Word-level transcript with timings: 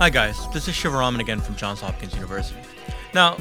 Hi, 0.00 0.08
guys. 0.08 0.48
This 0.54 0.66
is 0.66 0.74
Shivaraman 0.74 1.20
again 1.20 1.42
from 1.42 1.56
Johns 1.56 1.82
Hopkins 1.82 2.14
University. 2.14 2.58
Now, 3.12 3.34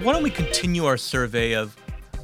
why 0.00 0.14
don't 0.14 0.22
we 0.22 0.30
continue 0.30 0.86
our 0.86 0.96
survey 0.96 1.52
of 1.52 1.76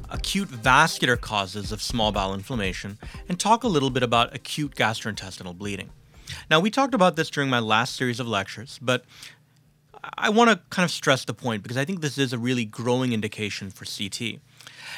acute 0.09 0.49
vascular 0.49 1.19
causes 1.19 1.73
of 1.73 1.83
small 1.83 2.11
bowel 2.11 2.33
inflammation 2.33 2.97
and 3.29 3.39
talk 3.39 3.65
a 3.65 3.69
little 3.69 3.91
bit 3.91 4.03
about 4.03 4.35
acute 4.35 4.75
gastrointestinal 4.77 5.55
bleeding? 5.59 5.91
Now, 6.51 6.59
we 6.59 6.71
talked 6.71 6.95
about 6.95 7.17
this 7.17 7.29
during 7.29 7.51
my 7.51 7.59
last 7.59 7.97
series 7.97 8.19
of 8.19 8.27
lectures, 8.27 8.79
but 8.81 9.05
I 10.17 10.31
want 10.31 10.49
to 10.49 10.59
kind 10.71 10.87
of 10.87 10.91
stress 10.91 11.27
the 11.27 11.35
point 11.35 11.63
because 11.63 11.77
I 11.77 11.85
think 11.85 12.01
this 12.01 12.17
is 12.17 12.33
a 12.33 12.39
really 12.39 12.65
growing 12.65 13.13
indication 13.13 13.69
for 13.69 13.85
CT. 13.85 14.41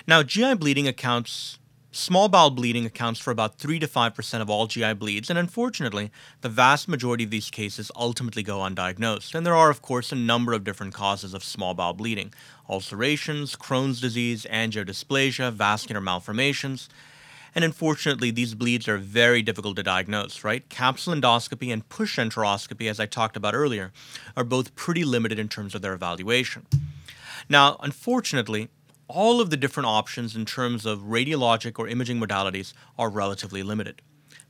Now, 0.06 0.22
GI 0.22 0.54
bleeding 0.54 0.86
accounts 0.86 1.57
Small 1.90 2.28
bowel 2.28 2.50
bleeding 2.50 2.84
accounts 2.84 3.18
for 3.18 3.30
about 3.30 3.56
3 3.56 3.78
to 3.78 3.86
5% 3.86 4.40
of 4.42 4.50
all 4.50 4.66
GI 4.66 4.92
bleeds, 4.92 5.30
and 5.30 5.38
unfortunately, 5.38 6.10
the 6.42 6.50
vast 6.50 6.86
majority 6.86 7.24
of 7.24 7.30
these 7.30 7.48
cases 7.48 7.90
ultimately 7.96 8.42
go 8.42 8.58
undiagnosed. 8.58 9.34
And 9.34 9.46
there 9.46 9.56
are, 9.56 9.70
of 9.70 9.80
course, 9.80 10.12
a 10.12 10.16
number 10.16 10.52
of 10.52 10.64
different 10.64 10.92
causes 10.92 11.32
of 11.32 11.42
small 11.42 11.72
bowel 11.72 11.94
bleeding 11.94 12.34
ulcerations, 12.68 13.56
Crohn's 13.56 14.02
disease, 14.02 14.46
angiodysplasia, 14.50 15.50
vascular 15.50 16.02
malformations. 16.02 16.90
And 17.54 17.64
unfortunately, 17.64 18.30
these 18.30 18.54
bleeds 18.54 18.86
are 18.86 18.98
very 18.98 19.40
difficult 19.40 19.76
to 19.76 19.82
diagnose, 19.82 20.44
right? 20.44 20.68
Capsule 20.68 21.14
endoscopy 21.14 21.72
and 21.72 21.88
push 21.88 22.18
enteroscopy, 22.18 22.90
as 22.90 23.00
I 23.00 23.06
talked 23.06 23.36
about 23.36 23.54
earlier, 23.54 23.92
are 24.36 24.44
both 24.44 24.74
pretty 24.74 25.04
limited 25.04 25.38
in 25.38 25.48
terms 25.48 25.74
of 25.74 25.80
their 25.80 25.94
evaluation. 25.94 26.66
Now, 27.48 27.78
unfortunately, 27.80 28.68
all 29.08 29.40
of 29.40 29.50
the 29.50 29.56
different 29.56 29.86
options 29.86 30.36
in 30.36 30.44
terms 30.44 30.86
of 30.86 31.00
radiologic 31.00 31.78
or 31.78 31.88
imaging 31.88 32.20
modalities 32.20 32.72
are 32.98 33.08
relatively 33.08 33.62
limited. 33.62 34.02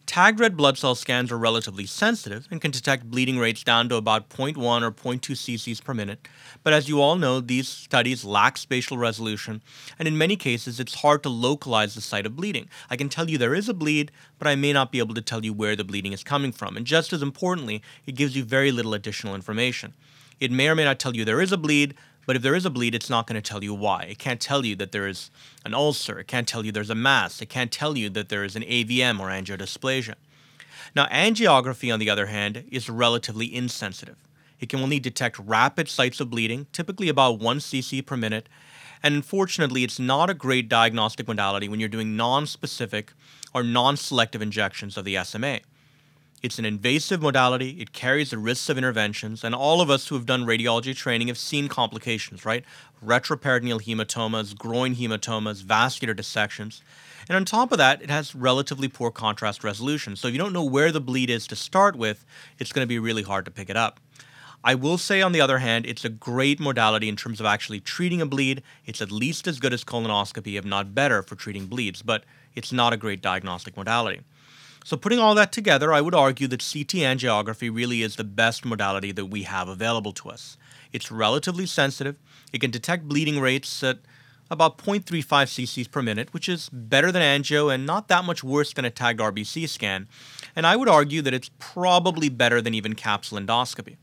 Tagged 0.08 0.40
red 0.40 0.56
blood 0.56 0.78
cell 0.78 0.94
scans 0.94 1.30
are 1.30 1.36
relatively 1.36 1.84
sensitive 1.84 2.48
and 2.50 2.62
can 2.62 2.70
detect 2.70 3.10
bleeding 3.10 3.38
rates 3.38 3.62
down 3.62 3.90
to 3.90 3.96
about 3.96 4.30
0.1 4.30 4.56
or 4.56 4.90
0.2 4.90 5.20
cc's 5.20 5.82
per 5.82 5.92
minute. 5.92 6.26
But 6.64 6.72
as 6.72 6.88
you 6.88 7.02
all 7.02 7.16
know, 7.16 7.40
these 7.40 7.68
studies 7.68 8.24
lack 8.24 8.56
spatial 8.56 8.96
resolution, 8.96 9.62
and 9.98 10.08
in 10.08 10.16
many 10.16 10.34
cases, 10.34 10.80
it's 10.80 11.02
hard 11.02 11.22
to 11.24 11.28
localize 11.28 11.94
the 11.94 12.00
site 12.00 12.24
of 12.24 12.36
bleeding. 12.36 12.70
I 12.88 12.96
can 12.96 13.10
tell 13.10 13.28
you 13.28 13.36
there 13.36 13.54
is 13.54 13.68
a 13.68 13.74
bleed, 13.74 14.10
but 14.38 14.48
I 14.48 14.54
may 14.54 14.72
not 14.72 14.90
be 14.90 14.98
able 14.98 15.14
to 15.14 15.20
tell 15.20 15.44
you 15.44 15.52
where 15.52 15.76
the 15.76 15.84
bleeding 15.84 16.14
is 16.14 16.24
coming 16.24 16.52
from. 16.52 16.78
And 16.78 16.86
just 16.86 17.12
as 17.12 17.20
importantly, 17.20 17.82
it 18.06 18.14
gives 18.14 18.34
you 18.34 18.44
very 18.44 18.72
little 18.72 18.94
additional 18.94 19.34
information. 19.34 19.92
It 20.40 20.50
may 20.50 20.68
or 20.68 20.74
may 20.74 20.84
not 20.84 20.98
tell 20.98 21.14
you 21.14 21.26
there 21.26 21.42
is 21.42 21.52
a 21.52 21.58
bleed, 21.58 21.94
but 22.28 22.36
if 22.36 22.42
there 22.42 22.54
is 22.54 22.66
a 22.66 22.70
bleed, 22.70 22.94
it's 22.94 23.08
not 23.08 23.26
going 23.26 23.40
to 23.40 23.50
tell 23.50 23.64
you 23.64 23.72
why. 23.72 24.02
It 24.02 24.18
can't 24.18 24.38
tell 24.38 24.62
you 24.62 24.76
that 24.76 24.92
there 24.92 25.06
is 25.06 25.30
an 25.64 25.72
ulcer. 25.72 26.18
It 26.18 26.26
can't 26.26 26.46
tell 26.46 26.62
you 26.62 26.70
there's 26.70 26.90
a 26.90 26.94
mass. 26.94 27.40
It 27.40 27.48
can't 27.48 27.72
tell 27.72 27.96
you 27.96 28.10
that 28.10 28.28
there 28.28 28.44
is 28.44 28.54
an 28.54 28.64
AVM 28.64 29.18
or 29.18 29.28
angiodysplasia. 29.28 30.12
Now, 30.94 31.06
angiography, 31.06 31.90
on 31.90 31.98
the 31.98 32.10
other 32.10 32.26
hand, 32.26 32.64
is 32.70 32.90
relatively 32.90 33.54
insensitive. 33.54 34.18
It 34.60 34.68
can 34.68 34.80
only 34.80 35.00
detect 35.00 35.38
rapid 35.38 35.88
sites 35.88 36.20
of 36.20 36.28
bleeding, 36.28 36.66
typically 36.70 37.08
about 37.08 37.38
1 37.40 37.60
cc 37.60 38.04
per 38.04 38.18
minute, 38.18 38.50
and 39.02 39.14
unfortunately, 39.14 39.82
it's 39.82 39.98
not 39.98 40.28
a 40.28 40.34
great 40.34 40.68
diagnostic 40.68 41.28
modality 41.28 41.66
when 41.66 41.80
you're 41.80 41.88
doing 41.88 42.14
non 42.14 42.46
specific 42.46 43.14
or 43.54 43.62
non 43.62 43.96
selective 43.96 44.42
injections 44.42 44.98
of 44.98 45.06
the 45.06 45.16
SMA. 45.24 45.60
It's 46.40 46.58
an 46.60 46.64
invasive 46.64 47.20
modality, 47.20 47.70
it 47.80 47.92
carries 47.92 48.30
the 48.30 48.38
risks 48.38 48.68
of 48.68 48.78
interventions, 48.78 49.42
and 49.42 49.56
all 49.56 49.80
of 49.80 49.90
us 49.90 50.06
who 50.06 50.14
have 50.14 50.24
done 50.24 50.44
radiology 50.44 50.94
training 50.94 51.26
have 51.26 51.38
seen 51.38 51.66
complications, 51.66 52.44
right? 52.44 52.64
Retroperitoneal 53.04 53.82
hematomas, 53.82 54.56
groin 54.56 54.94
hematomas, 54.94 55.64
vascular 55.64 56.14
dissections. 56.14 56.80
And 57.28 57.34
on 57.34 57.44
top 57.44 57.72
of 57.72 57.78
that, 57.78 58.02
it 58.02 58.08
has 58.08 58.36
relatively 58.36 58.86
poor 58.86 59.10
contrast 59.10 59.64
resolution. 59.64 60.14
So 60.14 60.28
if 60.28 60.32
you 60.34 60.38
don't 60.38 60.52
know 60.52 60.64
where 60.64 60.92
the 60.92 61.00
bleed 61.00 61.28
is 61.28 61.46
to 61.48 61.56
start 61.56 61.96
with, 61.96 62.24
it's 62.60 62.70
going 62.70 62.84
to 62.84 62.88
be 62.88 63.00
really 63.00 63.24
hard 63.24 63.44
to 63.46 63.50
pick 63.50 63.68
it 63.68 63.76
up. 63.76 63.98
I 64.62 64.76
will 64.76 64.98
say, 64.98 65.20
on 65.20 65.32
the 65.32 65.40
other 65.40 65.58
hand, 65.58 65.86
it's 65.86 66.04
a 66.04 66.08
great 66.08 66.60
modality 66.60 67.08
in 67.08 67.16
terms 67.16 67.40
of 67.40 67.46
actually 67.46 67.80
treating 67.80 68.20
a 68.20 68.26
bleed. 68.26 68.62
It's 68.86 69.02
at 69.02 69.10
least 69.10 69.48
as 69.48 69.58
good 69.58 69.72
as 69.72 69.82
colonoscopy, 69.82 70.56
if 70.56 70.64
not 70.64 70.94
better, 70.94 71.22
for 71.22 71.34
treating 71.34 71.66
bleeds, 71.66 72.02
but 72.02 72.24
it's 72.54 72.72
not 72.72 72.92
a 72.92 72.96
great 72.96 73.20
diagnostic 73.20 73.76
modality. 73.76 74.20
So, 74.88 74.96
putting 74.96 75.18
all 75.18 75.34
that 75.34 75.52
together, 75.52 75.92
I 75.92 76.00
would 76.00 76.14
argue 76.14 76.48
that 76.48 76.60
CT 76.60 77.04
angiography 77.04 77.70
really 77.70 78.00
is 78.00 78.16
the 78.16 78.24
best 78.24 78.64
modality 78.64 79.12
that 79.12 79.26
we 79.26 79.42
have 79.42 79.68
available 79.68 80.12
to 80.12 80.30
us. 80.30 80.56
It's 80.94 81.12
relatively 81.12 81.66
sensitive, 81.66 82.16
it 82.54 82.62
can 82.62 82.70
detect 82.70 83.06
bleeding 83.06 83.38
rates 83.38 83.82
at 83.82 83.98
about 84.50 84.78
0.35 84.78 85.26
cc's 85.26 85.88
per 85.88 86.00
minute, 86.00 86.32
which 86.32 86.48
is 86.48 86.70
better 86.70 87.12
than 87.12 87.20
angio 87.20 87.70
and 87.70 87.84
not 87.84 88.08
that 88.08 88.24
much 88.24 88.42
worse 88.42 88.72
than 88.72 88.86
a 88.86 88.90
tagged 88.90 89.20
RBC 89.20 89.68
scan. 89.68 90.08
And 90.56 90.66
I 90.66 90.74
would 90.74 90.88
argue 90.88 91.20
that 91.20 91.34
it's 91.34 91.50
probably 91.58 92.30
better 92.30 92.62
than 92.62 92.72
even 92.72 92.94
capsule 92.94 93.38
endoscopy. 93.38 93.98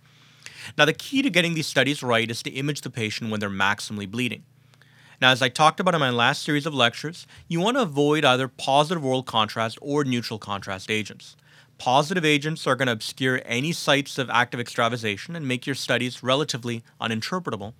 Now, 0.77 0.85
the 0.85 0.93
key 0.93 1.23
to 1.23 1.31
getting 1.31 1.55
these 1.55 1.65
studies 1.65 2.03
right 2.03 2.29
is 2.29 2.43
to 2.43 2.51
image 2.51 2.81
the 2.81 2.91
patient 2.91 3.31
when 3.31 3.39
they're 3.39 3.49
maximally 3.49 4.07
bleeding. 4.07 4.43
Now, 5.21 5.31
as 5.31 5.41
I 5.41 5.49
talked 5.49 5.79
about 5.79 5.95
in 5.95 6.01
my 6.01 6.09
last 6.09 6.43
series 6.43 6.65
of 6.65 6.73
lectures, 6.73 7.25
you 7.47 7.59
want 7.61 7.77
to 7.77 7.83
avoid 7.83 8.25
either 8.25 8.47
positive 8.47 9.05
oral 9.05 9.23
contrast 9.23 9.77
or 9.81 10.03
neutral 10.03 10.39
contrast 10.39 10.91
agents. 10.91 11.35
Positive 11.77 12.23
agents 12.23 12.65
are 12.67 12.75
going 12.75 12.87
to 12.87 12.93
obscure 12.93 13.41
any 13.45 13.71
sites 13.71 14.17
of 14.17 14.29
active 14.29 14.59
extravasation 14.59 15.35
and 15.35 15.47
make 15.47 15.65
your 15.65 15.75
studies 15.75 16.23
relatively 16.23 16.83
uninterpretable. 17.01 17.73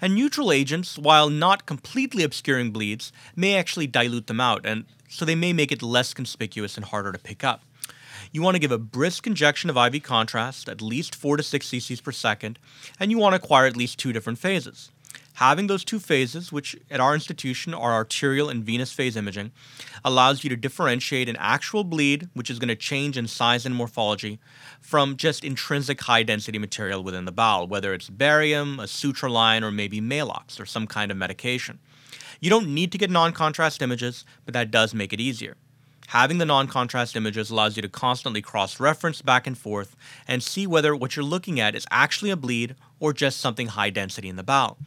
And 0.00 0.14
neutral 0.14 0.50
agents, 0.50 0.98
while 0.98 1.28
not 1.30 1.66
completely 1.66 2.22
obscuring 2.22 2.70
bleeds, 2.70 3.12
may 3.36 3.56
actually 3.56 3.86
dilute 3.86 4.26
them 4.26 4.40
out, 4.40 4.64
and 4.64 4.84
so 5.08 5.24
they 5.24 5.34
may 5.34 5.52
make 5.52 5.72
it 5.72 5.82
less 5.82 6.14
conspicuous 6.14 6.76
and 6.76 6.86
harder 6.86 7.12
to 7.12 7.18
pick 7.18 7.44
up. 7.44 7.62
You 8.32 8.42
want 8.42 8.56
to 8.56 8.60
give 8.60 8.72
a 8.72 8.78
brisk 8.78 9.26
injection 9.26 9.70
of 9.70 9.76
IV 9.76 10.02
contrast, 10.02 10.68
at 10.68 10.82
least 10.82 11.14
4 11.14 11.36
to 11.36 11.42
6 11.42 11.66
cc's 11.66 12.00
per 12.00 12.12
second, 12.12 12.58
and 12.98 13.10
you 13.10 13.18
want 13.18 13.32
to 13.32 13.42
acquire 13.42 13.66
at 13.66 13.76
least 13.76 13.98
two 13.98 14.12
different 14.12 14.38
phases. 14.38 14.90
Having 15.38 15.66
those 15.66 15.84
two 15.84 15.98
phases, 15.98 16.52
which 16.52 16.76
at 16.88 17.00
our 17.00 17.12
institution 17.12 17.74
are 17.74 17.92
arterial 17.92 18.48
and 18.48 18.62
venous 18.62 18.92
phase 18.92 19.16
imaging, 19.16 19.50
allows 20.04 20.44
you 20.44 20.50
to 20.50 20.56
differentiate 20.56 21.28
an 21.28 21.36
actual 21.40 21.82
bleed, 21.82 22.28
which 22.34 22.50
is 22.50 22.60
going 22.60 22.68
to 22.68 22.76
change 22.76 23.18
in 23.18 23.26
size 23.26 23.66
and 23.66 23.74
morphology, 23.74 24.38
from 24.80 25.16
just 25.16 25.42
intrinsic 25.42 26.00
high 26.02 26.22
density 26.22 26.58
material 26.58 27.02
within 27.02 27.24
the 27.24 27.32
bowel, 27.32 27.66
whether 27.66 27.92
it's 27.92 28.08
barium, 28.08 28.78
a 28.78 28.86
suture 28.86 29.28
line, 29.28 29.64
or 29.64 29.72
maybe 29.72 30.00
Maalox 30.00 30.60
or 30.60 30.66
some 30.66 30.86
kind 30.86 31.10
of 31.10 31.16
medication. 31.16 31.80
You 32.40 32.48
don't 32.48 32.72
need 32.72 32.92
to 32.92 32.98
get 32.98 33.10
non 33.10 33.32
contrast 33.32 33.82
images, 33.82 34.24
but 34.44 34.54
that 34.54 34.70
does 34.70 34.94
make 34.94 35.12
it 35.12 35.20
easier. 35.20 35.56
Having 36.08 36.38
the 36.38 36.46
non 36.46 36.68
contrast 36.68 37.16
images 37.16 37.50
allows 37.50 37.74
you 37.74 37.82
to 37.82 37.88
constantly 37.88 38.40
cross 38.40 38.78
reference 38.78 39.20
back 39.20 39.48
and 39.48 39.58
forth 39.58 39.96
and 40.28 40.44
see 40.44 40.64
whether 40.64 40.94
what 40.94 41.16
you're 41.16 41.24
looking 41.24 41.58
at 41.58 41.74
is 41.74 41.86
actually 41.90 42.30
a 42.30 42.36
bleed 42.36 42.76
or 43.00 43.12
just 43.12 43.40
something 43.40 43.66
high 43.68 43.90
density 43.90 44.28
in 44.28 44.36
the 44.36 44.44
bowel. 44.44 44.78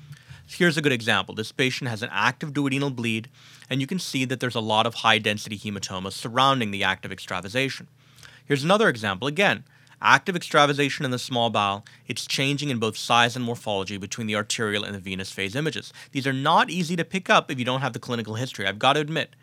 Here's 0.49 0.77
a 0.77 0.81
good 0.81 0.93
example. 0.93 1.35
This 1.35 1.51
patient 1.51 1.89
has 1.89 2.01
an 2.01 2.09
active 2.11 2.53
duodenal 2.53 2.95
bleed, 2.95 3.29
and 3.69 3.81
you 3.81 3.87
can 3.87 3.99
see 3.99 4.23
that 4.25 4.39
there's 4.39 4.55
a 4.55 4.61
lot 4.61 4.85
of 4.87 4.95
high 4.95 5.19
density 5.19 5.57
hematomas 5.57 6.13
surrounding 6.13 6.71
the 6.71 6.83
active 6.83 7.11
extravasation. 7.11 7.89
Here's 8.45 8.63
another 8.63 8.87
example. 8.87 9.27
Again, 9.27 9.65
active 10.01 10.37
extravasation 10.37 11.03
in 11.03 11.11
the 11.11 11.19
small 11.19 11.49
bowel, 11.49 11.85
it's 12.07 12.25
changing 12.25 12.69
in 12.69 12.79
both 12.79 12.95
size 12.95 13.35
and 13.35 13.43
morphology 13.43 13.97
between 13.97 14.25
the 14.25 14.37
arterial 14.37 14.85
and 14.85 14.95
the 14.95 14.99
venous 14.99 15.31
phase 15.31 15.53
images. 15.53 15.91
These 16.13 16.25
are 16.25 16.33
not 16.33 16.69
easy 16.69 16.95
to 16.95 17.03
pick 17.03 17.29
up 17.29 17.51
if 17.51 17.59
you 17.59 17.65
don't 17.65 17.81
have 17.81 17.93
the 17.93 17.99
clinical 17.99 18.35
history, 18.35 18.65
I've 18.65 18.79
got 18.79 18.93
to 18.93 19.01
admit. 19.01 19.35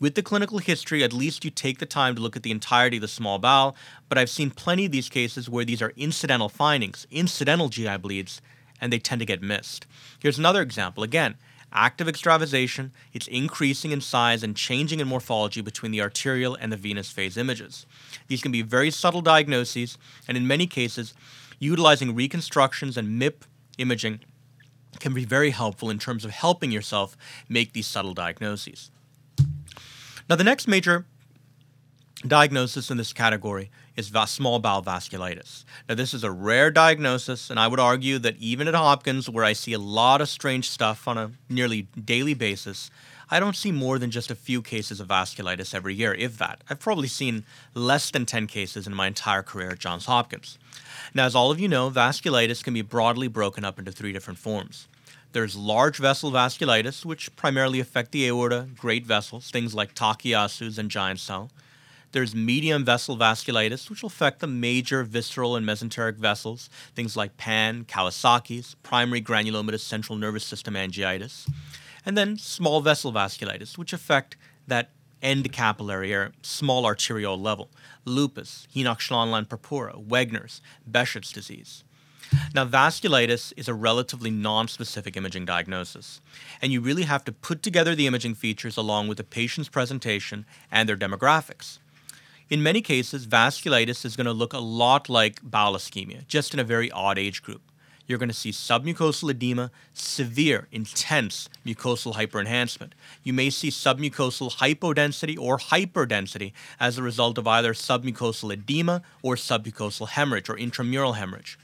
With 0.00 0.14
the 0.14 0.22
clinical 0.22 0.58
history, 0.58 1.04
at 1.04 1.12
least 1.12 1.44
you 1.44 1.50
take 1.50 1.78
the 1.78 1.86
time 1.86 2.14
to 2.14 2.22
look 2.22 2.34
at 2.34 2.42
the 2.42 2.50
entirety 2.50 2.96
of 2.96 3.02
the 3.02 3.08
small 3.08 3.38
bowel, 3.38 3.76
but 4.08 4.16
I've 4.16 4.30
seen 4.30 4.50
plenty 4.50 4.86
of 4.86 4.92
these 4.92 5.10
cases 5.10 5.50
where 5.50 5.66
these 5.66 5.82
are 5.82 5.92
incidental 5.96 6.48
findings, 6.48 7.06
incidental 7.10 7.68
GI 7.68 7.98
bleeds, 7.98 8.40
and 8.84 8.92
they 8.92 8.98
tend 8.98 9.18
to 9.18 9.24
get 9.24 9.40
missed. 9.40 9.86
Here's 10.20 10.38
another 10.38 10.60
example. 10.60 11.02
Again, 11.02 11.36
active 11.72 12.06
extravasation, 12.06 12.92
it's 13.14 13.26
increasing 13.26 13.92
in 13.92 14.02
size 14.02 14.42
and 14.42 14.54
changing 14.54 15.00
in 15.00 15.08
morphology 15.08 15.62
between 15.62 15.90
the 15.90 16.02
arterial 16.02 16.54
and 16.54 16.70
the 16.70 16.76
venous 16.76 17.10
phase 17.10 17.38
images. 17.38 17.86
These 18.28 18.42
can 18.42 18.52
be 18.52 18.60
very 18.60 18.90
subtle 18.90 19.22
diagnoses, 19.22 19.96
and 20.28 20.36
in 20.36 20.46
many 20.46 20.66
cases, 20.66 21.14
utilizing 21.58 22.14
reconstructions 22.14 22.98
and 22.98 23.18
MIP 23.18 23.44
imaging 23.78 24.20
can 25.00 25.14
be 25.14 25.24
very 25.24 25.50
helpful 25.50 25.88
in 25.88 25.98
terms 25.98 26.26
of 26.26 26.32
helping 26.32 26.70
yourself 26.70 27.16
make 27.48 27.72
these 27.72 27.86
subtle 27.86 28.12
diagnoses. 28.12 28.90
Now, 30.28 30.36
the 30.36 30.44
next 30.44 30.68
major 30.68 31.06
diagnosis 32.26 32.90
in 32.90 32.96
this 32.96 33.12
category 33.12 33.70
is 33.96 34.12
small 34.26 34.58
bowel 34.58 34.82
vasculitis. 34.82 35.64
Now, 35.88 35.94
this 35.94 36.14
is 36.14 36.24
a 36.24 36.30
rare 36.30 36.70
diagnosis, 36.70 37.50
and 37.50 37.60
I 37.60 37.68
would 37.68 37.80
argue 37.80 38.18
that 38.18 38.36
even 38.38 38.66
at 38.66 38.74
Hopkins, 38.74 39.28
where 39.28 39.44
I 39.44 39.52
see 39.52 39.72
a 39.72 39.78
lot 39.78 40.20
of 40.20 40.28
strange 40.28 40.68
stuff 40.68 41.06
on 41.06 41.18
a 41.18 41.30
nearly 41.48 41.82
daily 41.82 42.34
basis, 42.34 42.90
I 43.30 43.40
don't 43.40 43.56
see 43.56 43.72
more 43.72 43.98
than 43.98 44.10
just 44.10 44.30
a 44.30 44.34
few 44.34 44.62
cases 44.62 45.00
of 45.00 45.08
vasculitis 45.08 45.74
every 45.74 45.94
year, 45.94 46.14
if 46.14 46.38
that. 46.38 46.62
I've 46.68 46.80
probably 46.80 47.08
seen 47.08 47.44
less 47.74 48.10
than 48.10 48.26
10 48.26 48.46
cases 48.46 48.86
in 48.86 48.94
my 48.94 49.06
entire 49.06 49.42
career 49.42 49.70
at 49.70 49.78
Johns 49.78 50.06
Hopkins. 50.06 50.58
Now, 51.14 51.26
as 51.26 51.34
all 51.34 51.50
of 51.50 51.60
you 51.60 51.68
know, 51.68 51.90
vasculitis 51.90 52.62
can 52.62 52.74
be 52.74 52.82
broadly 52.82 53.28
broken 53.28 53.64
up 53.64 53.78
into 53.78 53.92
three 53.92 54.12
different 54.12 54.38
forms. 54.38 54.88
There's 55.32 55.56
large 55.56 55.96
vessel 55.98 56.30
vasculitis, 56.30 57.04
which 57.04 57.34
primarily 57.34 57.80
affect 57.80 58.12
the 58.12 58.28
aorta, 58.28 58.68
great 58.76 59.04
vessels, 59.04 59.50
things 59.50 59.74
like 59.74 59.94
Takayasu's 59.94 60.78
and 60.78 60.90
giant 60.90 61.18
cell. 61.18 61.50
There's 62.14 62.32
medium 62.32 62.84
vessel 62.84 63.16
vasculitis, 63.16 63.90
which 63.90 64.02
will 64.02 64.06
affect 64.06 64.38
the 64.38 64.46
major 64.46 65.02
visceral 65.02 65.56
and 65.56 65.66
mesenteric 65.66 66.14
vessels, 66.16 66.70
things 66.94 67.16
like 67.16 67.36
PAN, 67.36 67.86
Kawasaki's, 67.86 68.76
primary 68.84 69.20
granulomatous 69.20 69.80
central 69.80 70.16
nervous 70.16 70.44
system 70.44 70.74
angiitis, 70.74 71.50
and 72.06 72.16
then 72.16 72.38
small 72.38 72.80
vessel 72.80 73.12
vasculitis, 73.12 73.76
which 73.76 73.92
affect 73.92 74.36
that 74.68 74.90
end 75.22 75.50
capillary 75.50 76.14
or 76.14 76.30
small 76.40 76.86
arteriole 76.86 77.36
level, 77.36 77.68
lupus, 78.04 78.68
Henoch-Schönlein 78.72 79.48
purpura, 79.48 79.94
Wegener's, 79.98 80.62
Behçet's 80.88 81.32
disease. 81.32 81.82
Now, 82.54 82.64
vasculitis 82.64 83.52
is 83.56 83.66
a 83.66 83.74
relatively 83.74 84.30
non-specific 84.30 85.16
imaging 85.16 85.46
diagnosis, 85.46 86.20
and 86.62 86.70
you 86.70 86.80
really 86.80 87.02
have 87.02 87.24
to 87.24 87.32
put 87.32 87.60
together 87.60 87.96
the 87.96 88.06
imaging 88.06 88.36
features 88.36 88.76
along 88.76 89.08
with 89.08 89.18
the 89.18 89.24
patient's 89.24 89.68
presentation 89.68 90.46
and 90.70 90.88
their 90.88 90.96
demographics. 90.96 91.80
In 92.50 92.62
many 92.62 92.82
cases, 92.82 93.26
vasculitis 93.26 94.04
is 94.04 94.16
going 94.16 94.26
to 94.26 94.32
look 94.32 94.52
a 94.52 94.58
lot 94.58 95.08
like 95.08 95.40
bowel 95.42 95.74
ischemia, 95.74 96.26
just 96.28 96.52
in 96.52 96.60
a 96.60 96.64
very 96.64 96.90
odd 96.90 97.18
age 97.18 97.42
group. 97.42 97.62
You're 98.06 98.18
going 98.18 98.28
to 98.28 98.34
see 98.34 98.50
submucosal 98.50 99.30
edema, 99.30 99.70
severe, 99.94 100.68
intense 100.70 101.48
mucosal 101.64 102.16
hyperenhancement. 102.16 102.90
You 103.22 103.32
may 103.32 103.48
see 103.48 103.70
submucosal 103.70 104.56
hypodensity 104.56 105.38
or 105.38 105.56
hyperdensity 105.56 106.52
as 106.78 106.98
a 106.98 107.02
result 107.02 107.38
of 107.38 107.46
either 107.46 107.72
submucosal 107.72 108.52
edema 108.52 109.00
or 109.22 109.36
submucosal 109.36 110.08
hemorrhage 110.08 110.50
or 110.50 110.58
intramural 110.58 111.14
hemorrhage. 111.14 111.58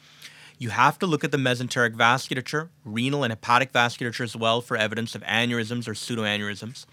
You 0.56 0.70
have 0.70 0.98
to 1.00 1.06
look 1.06 1.24
at 1.24 1.30
the 1.30 1.38
mesenteric 1.38 1.94
vasculature, 1.94 2.70
renal 2.86 3.22
and 3.22 3.32
hepatic 3.32 3.72
vasculature 3.72 4.24
as 4.24 4.34
well 4.34 4.62
for 4.62 4.78
evidence 4.78 5.14
of 5.14 5.22
aneurysms 5.24 5.86
or 5.86 5.92
pseudoaneurysms. 5.92 6.86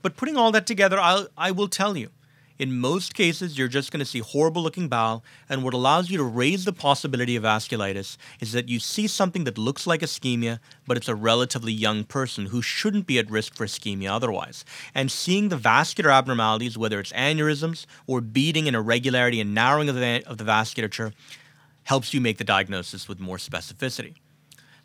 But 0.00 0.16
putting 0.16 0.36
all 0.36 0.52
that 0.52 0.66
together, 0.66 0.98
I'll, 0.98 1.28
I 1.36 1.50
will 1.50 1.68
tell 1.68 1.98
you 1.98 2.10
in 2.58 2.78
most 2.78 3.14
cases, 3.14 3.58
you're 3.58 3.68
just 3.68 3.90
going 3.90 4.00
to 4.00 4.06
see 4.06 4.20
horrible 4.20 4.62
looking 4.62 4.88
bowel, 4.88 5.22
and 5.48 5.62
what 5.62 5.74
allows 5.74 6.10
you 6.10 6.16
to 6.16 6.24
raise 6.24 6.64
the 6.64 6.72
possibility 6.72 7.36
of 7.36 7.42
vasculitis 7.42 8.16
is 8.40 8.52
that 8.52 8.68
you 8.68 8.78
see 8.78 9.06
something 9.06 9.44
that 9.44 9.58
looks 9.58 9.86
like 9.86 10.00
ischemia, 10.00 10.58
but 10.86 10.96
it's 10.96 11.08
a 11.08 11.14
relatively 11.14 11.72
young 11.72 12.04
person 12.04 12.46
who 12.46 12.62
shouldn't 12.62 13.06
be 13.06 13.18
at 13.18 13.30
risk 13.30 13.54
for 13.54 13.66
ischemia 13.66 14.10
otherwise. 14.10 14.64
And 14.94 15.10
seeing 15.10 15.48
the 15.48 15.56
vascular 15.56 16.10
abnormalities, 16.10 16.78
whether 16.78 16.98
it's 16.98 17.12
aneurysms 17.12 17.86
or 18.06 18.20
beading 18.20 18.66
and 18.66 18.76
irregularity 18.76 19.40
and 19.40 19.54
narrowing 19.54 19.88
of 19.88 19.96
the, 19.96 20.22
of 20.26 20.38
the 20.38 20.44
vasculature, 20.44 21.12
helps 21.84 22.12
you 22.12 22.20
make 22.20 22.38
the 22.38 22.44
diagnosis 22.44 23.08
with 23.08 23.20
more 23.20 23.36
specificity. 23.36 24.14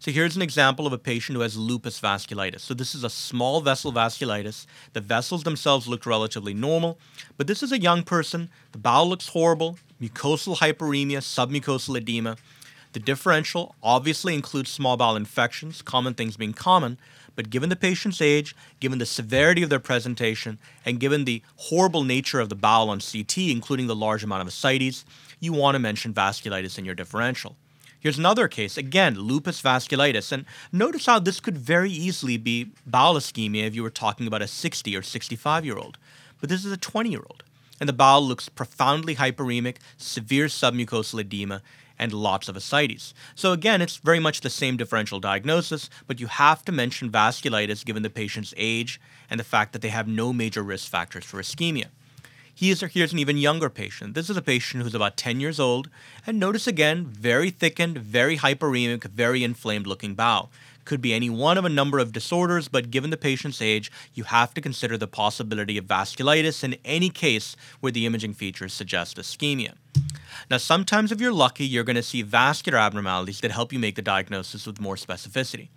So 0.02 0.10
here's 0.10 0.36
an 0.36 0.42
example 0.42 0.88
of 0.88 0.94
a 0.94 0.98
patient 0.98 1.36
who 1.36 1.44
has 1.44 1.56
lupus 1.56 2.02
vasculitis. 2.02 2.62
So 2.62 2.74
this 2.74 2.96
is 2.96 3.04
a 3.04 3.10
small 3.10 3.62
vessel 3.62 3.94
vasculitis. 3.94 4.66
The 4.94 5.00
vessels 5.00 5.44
themselves 5.44 5.88
look 5.88 6.08
relatively 6.08 6.56
normal, 6.56 6.98
but 7.38 7.46
this 7.46 7.62
is 7.62 7.72
a 7.72 7.80
young 7.80 8.02
person. 8.02 8.50
The 8.72 8.80
bowel 8.80 9.08
looks 9.08 9.28
horrible, 9.28 9.78
mucosal 10.02 10.58
hyperemia, 10.58 11.20
submucosal 11.20 11.96
edema. 11.96 12.38
The 12.94 13.00
differential 13.00 13.76
obviously 13.84 14.34
includes 14.34 14.72
small 14.72 14.98
bowel 14.98 15.16
infections, 15.16 15.84
common 15.84 16.16
things 16.16 16.36
being 16.36 16.54
common, 16.54 16.98
but 17.36 17.52
given 17.52 17.70
the 17.70 17.76
patient's 17.76 18.22
age, 18.22 18.56
given 18.80 18.98
the 18.98 19.06
severity 19.06 19.62
of 19.62 19.70
their 19.70 19.80
presentation, 19.80 20.58
and 20.84 21.00
given 21.00 21.26
the 21.26 21.44
horrible 21.58 22.04
nature 22.04 22.40
of 22.40 22.50
the 22.50 22.56
bowel 22.56 22.90
on 22.90 23.02
CT, 23.02 23.38
including 23.38 23.86
the 23.86 23.96
large 23.96 24.24
amount 24.24 24.42
of 24.42 24.48
ascites, 24.48 25.06
you 25.40 25.54
want 25.54 25.76
to 25.76 25.80
mention 25.80 26.12
vasculitis 26.12 26.80
in 26.80 26.86
your 26.86 26.96
differential. 26.96 27.56
Here's 28.02 28.18
another 28.18 28.48
case, 28.48 28.78
again, 28.78 29.14
lupus 29.14 29.62
vasculitis. 29.62 30.32
And 30.32 30.46
notice 30.72 31.06
how 31.06 31.20
this 31.20 31.40
could 31.40 31.56
very 31.56 31.92
easily 31.92 32.36
be 32.36 32.72
bowel 32.84 33.14
ischemia 33.14 33.68
if 33.68 33.76
you 33.76 33.84
were 33.84 33.92
talking 33.92 34.26
about 34.26 34.42
a 34.42 34.48
60 34.48 34.98
or 34.98 35.04
65 35.04 35.66
year 35.66 35.78
old. 35.78 36.00
But 36.40 36.50
this 36.50 36.66
is 36.66 36.72
a 36.72 36.78
20 36.78 37.12
year 37.12 37.22
old. 37.30 37.44
And 37.80 37.88
the 37.88 37.94
bowel 37.94 38.26
looks 38.26 38.50
profoundly 38.50 39.18
hyperemic, 39.18 39.78
severe 39.98 40.48
submucosal 40.48 41.22
edema, 41.22 41.62
and 42.00 42.12
lots 42.12 42.50
of 42.50 42.56
ascites. 42.56 43.14
So 43.36 43.52
again, 43.52 43.84
it's 43.84 43.98
very 43.98 44.20
much 44.20 44.42
the 44.42 44.50
same 44.50 44.78
differential 44.78 45.20
diagnosis, 45.20 45.88
but 46.08 46.20
you 46.20 46.26
have 46.26 46.66
to 46.66 46.72
mention 46.72 47.12
vasculitis 47.12 47.86
given 47.86 48.02
the 48.02 48.10
patient's 48.10 48.56
age 48.58 49.00
and 49.30 49.40
the 49.40 49.44
fact 49.44 49.74
that 49.74 49.84
they 49.84 49.90
have 49.90 50.08
no 50.08 50.34
major 50.34 50.64
risk 50.64 50.90
factors 50.90 51.24
for 51.24 51.40
ischemia. 51.40 51.86
Here's, 52.54 52.82
here's 52.82 53.14
an 53.14 53.20
even 53.20 53.38
younger 53.38 53.70
patient. 53.70 54.14
This 54.14 54.30
is 54.30 54.38
a 54.38 54.42
patient 54.42 54.84
who's 54.84 54.94
about 54.94 55.18
10 55.18 55.40
years 55.40 55.60
old, 55.60 55.90
and 56.28 56.40
notice 56.40 56.68
again, 56.68 57.06
very 57.06 57.50
thickened, 57.50 57.98
very 57.98 58.38
hyperemic, 58.38 59.06
very 59.06 59.44
inflamed 59.44 59.88
looking 59.88 60.16
bowel. 60.16 60.52
Could 60.84 61.02
be 61.02 61.14
any 61.14 61.30
one 61.30 61.58
of 61.58 61.66
a 61.66 61.70
number 61.70 62.00
of 62.00 62.12
disorders, 62.12 62.68
but 62.68 62.92
given 62.92 63.10
the 63.10 63.18
patient's 63.18 63.62
age, 63.62 63.92
you 64.14 64.26
have 64.26 64.54
to 64.54 64.62
consider 64.62 64.98
the 64.98 65.08
possibility 65.08 65.78
of 65.78 65.86
vasculitis 65.86 66.64
in 66.64 66.76
any 66.84 67.10
case 67.10 67.56
where 67.80 67.92
the 67.92 68.06
imaging 68.06 68.34
features 68.34 68.74
suggest 68.74 69.18
ischemia. 69.18 69.74
Now, 70.50 70.58
sometimes 70.58 71.12
if 71.12 71.22
you're 71.22 71.32
lucky, 71.32 71.66
you're 71.66 71.84
going 71.84 71.96
to 71.96 72.04
see 72.04 72.22
vascular 72.22 72.78
abnormalities 72.78 73.42
that 73.42 73.52
help 73.52 73.72
you 73.72 73.80
make 73.80 73.96
the 73.96 74.02
diagnosis 74.02 74.66
with 74.68 74.82
more 74.82 74.96
specificity. 74.96 75.70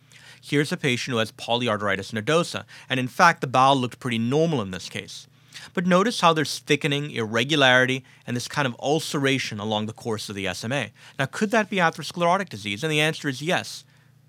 Here's 0.43 0.73
a 0.73 0.76
patient 0.76 1.12
who 1.12 1.19
has 1.19 1.32
polyarteritis 1.32 2.12
nodosa, 2.12 2.65
and 2.88 2.99
in 2.99 3.09
fact, 3.09 3.41
the 3.41 3.47
bowel 3.47 3.76
looked 3.76 4.00
pretty 4.00 4.19
normal 4.19 4.61
in 4.61 4.71
this 4.71 4.88
case. 4.88 5.29
But 5.72 5.87
notice 5.87 6.20
how 6.20 6.32
there's 6.32 6.58
thickening, 6.58 7.11
irregularity, 7.11 8.05
and 8.26 8.37
this 8.37 8.49
kind 8.49 8.66
of 8.66 8.76
ulceration 8.81 9.58
along 9.58 9.87
the 9.87 9.93
course 9.93 10.28
of 10.28 10.34
the 10.34 10.52
SMA. 10.52 10.88
Now, 11.19 11.26
could 11.26 11.50
that 11.52 11.70
be 11.70 11.76
atherosclerotic 11.76 12.49
disease? 12.49 12.82
And 12.84 12.93
the 12.93 13.00
answer 13.00 13.28
is 13.28 13.40
yes. 13.40 13.84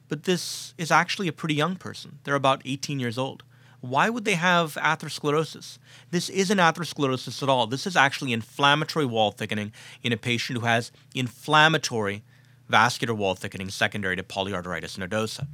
But 0.07 0.23
this 0.23 0.73
is 0.77 0.91
actually 0.91 1.27
a 1.27 1.33
pretty 1.33 1.55
young 1.55 1.75
person. 1.75 2.19
They're 2.23 2.35
about 2.35 2.61
18 2.63 2.99
years 2.99 3.17
old. 3.17 3.43
Why 3.81 4.09
would 4.09 4.25
they 4.25 4.35
have 4.35 4.75
atherosclerosis? 4.75 5.77
This 6.09 6.29
isn't 6.29 6.57
atherosclerosis 6.57 7.43
at 7.43 7.49
all. 7.49 7.67
This 7.67 7.85
is 7.85 7.95
actually 7.95 8.33
inflammatory 8.33 9.05
wall 9.05 9.31
thickening 9.31 9.71
in 10.01 10.11
a 10.11 10.17
patient 10.17 10.59
who 10.59 10.65
has 10.65 10.91
inflammatory 11.13 12.23
vascular 12.67 13.13
wall 13.13 13.35
thickening 13.35 13.69
secondary 13.69 14.15
to 14.15 14.23
polyarteritis 14.23 14.97
nodosa. 14.97 15.47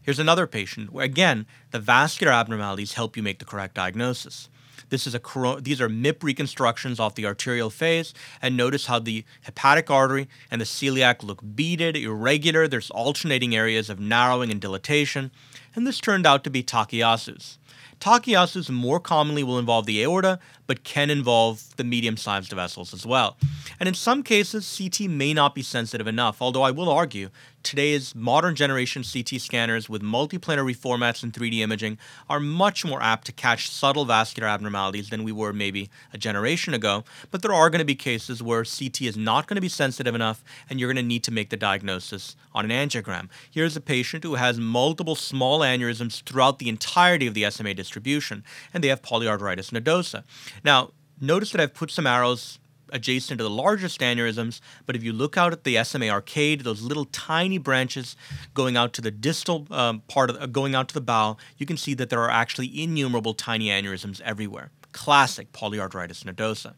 Here's 0.00 0.18
another 0.18 0.46
patient 0.46 0.92
where, 0.92 1.04
again, 1.04 1.46
the 1.72 1.80
vascular 1.80 2.32
abnormalities 2.32 2.94
help 2.94 3.16
you 3.16 3.22
make 3.22 3.40
the 3.40 3.44
correct 3.44 3.74
diagnosis. 3.74 4.48
This 4.88 5.06
is 5.06 5.14
a 5.14 5.20
these 5.60 5.80
are 5.80 5.88
MIP 5.88 6.22
reconstructions 6.22 7.00
off 7.00 7.14
the 7.14 7.26
arterial 7.26 7.70
phase, 7.70 8.14
and 8.40 8.56
notice 8.56 8.86
how 8.86 8.98
the 8.98 9.24
hepatic 9.42 9.90
artery 9.90 10.28
and 10.50 10.60
the 10.60 10.64
celiac 10.64 11.22
look 11.22 11.40
beaded, 11.54 11.96
irregular. 11.96 12.68
There's 12.68 12.90
alternating 12.90 13.54
areas 13.54 13.90
of 13.90 14.00
narrowing 14.00 14.50
and 14.50 14.60
dilatation, 14.60 15.30
and 15.74 15.86
this 15.86 16.00
turned 16.00 16.26
out 16.26 16.44
to 16.44 16.50
be 16.50 16.62
Takayasu's. 16.62 17.58
Takayasu's 18.00 18.70
more 18.70 19.00
commonly 19.00 19.42
will 19.42 19.58
involve 19.58 19.86
the 19.86 20.02
aorta, 20.02 20.38
but 20.66 20.84
can 20.84 21.10
involve 21.10 21.76
the 21.76 21.84
medium 21.84 22.16
sized 22.16 22.52
vessels 22.52 22.92
as 22.92 23.06
well. 23.06 23.36
And 23.78 23.88
in 23.88 23.94
some 23.94 24.22
cases, 24.22 24.78
CT 24.78 25.08
may 25.08 25.34
not 25.34 25.54
be 25.54 25.62
sensitive 25.62 26.06
enough, 26.06 26.40
although 26.40 26.62
I 26.62 26.70
will 26.70 26.88
argue 26.88 27.30
today's 27.66 28.14
modern 28.14 28.54
generation 28.54 29.02
CT 29.02 29.40
scanners 29.40 29.88
with 29.88 30.00
multiplanar 30.00 30.64
reformats 30.64 31.24
and 31.24 31.32
3D 31.32 31.58
imaging 31.58 31.98
are 32.30 32.38
much 32.38 32.84
more 32.84 33.02
apt 33.02 33.26
to 33.26 33.32
catch 33.32 33.68
subtle 33.68 34.04
vascular 34.04 34.48
abnormalities 34.48 35.10
than 35.10 35.24
we 35.24 35.32
were 35.32 35.52
maybe 35.52 35.90
a 36.12 36.18
generation 36.18 36.74
ago. 36.74 37.02
But 37.32 37.42
there 37.42 37.52
are 37.52 37.68
going 37.68 37.80
to 37.80 37.84
be 37.84 37.96
cases 37.96 38.40
where 38.40 38.62
CT 38.62 39.02
is 39.02 39.16
not 39.16 39.48
going 39.48 39.56
to 39.56 39.60
be 39.60 39.68
sensitive 39.68 40.14
enough 40.14 40.44
and 40.70 40.78
you're 40.78 40.92
going 40.92 41.02
to 41.02 41.08
need 41.08 41.24
to 41.24 41.32
make 41.32 41.50
the 41.50 41.56
diagnosis 41.56 42.36
on 42.54 42.70
an 42.70 42.88
angiogram. 42.88 43.28
Here's 43.50 43.76
a 43.76 43.80
patient 43.80 44.22
who 44.22 44.36
has 44.36 44.58
multiple 44.58 45.16
small 45.16 45.60
aneurysms 45.60 46.22
throughout 46.22 46.60
the 46.60 46.68
entirety 46.68 47.26
of 47.26 47.34
the 47.34 47.50
SMA 47.50 47.74
distribution, 47.74 48.44
and 48.72 48.82
they 48.82 48.88
have 48.88 49.02
polyarteritis 49.02 49.70
nodosa. 49.70 50.22
Now, 50.64 50.92
notice 51.20 51.52
that 51.52 51.60
I've 51.60 51.74
put 51.74 51.90
some 51.90 52.06
arrows 52.06 52.58
adjacent 52.90 53.38
to 53.38 53.44
the 53.44 53.50
largest 53.50 54.00
aneurysms, 54.00 54.60
but 54.84 54.96
if 54.96 55.02
you 55.02 55.12
look 55.12 55.36
out 55.36 55.52
at 55.52 55.64
the 55.64 55.82
SMA 55.82 56.08
arcade, 56.08 56.60
those 56.62 56.82
little 56.82 57.06
tiny 57.06 57.58
branches 57.58 58.16
going 58.54 58.76
out 58.76 58.92
to 58.94 59.00
the 59.00 59.10
distal 59.10 59.66
um, 59.70 60.02
part 60.08 60.30
of 60.30 60.36
uh, 60.36 60.46
going 60.46 60.74
out 60.74 60.88
to 60.88 60.94
the 60.94 61.00
bowel, 61.00 61.38
you 61.58 61.66
can 61.66 61.76
see 61.76 61.94
that 61.94 62.10
there 62.10 62.20
are 62.20 62.30
actually 62.30 62.80
innumerable 62.80 63.34
tiny 63.34 63.66
aneurysms 63.66 64.20
everywhere. 64.20 64.70
Classic 64.92 65.50
polyarteritis 65.52 66.24
nodosa. 66.24 66.74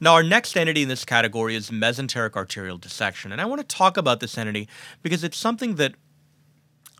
Now, 0.00 0.14
our 0.14 0.22
next 0.22 0.56
entity 0.56 0.82
in 0.82 0.88
this 0.88 1.04
category 1.04 1.54
is 1.54 1.70
mesenteric 1.70 2.34
arterial 2.36 2.78
dissection, 2.78 3.32
and 3.32 3.40
I 3.40 3.44
want 3.44 3.60
to 3.60 3.76
talk 3.76 3.96
about 3.96 4.20
this 4.20 4.36
entity 4.36 4.68
because 5.02 5.22
it's 5.22 5.36
something 5.36 5.76
that 5.76 5.94